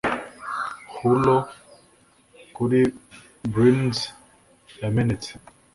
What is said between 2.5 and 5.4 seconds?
kuri bryns yamenetse,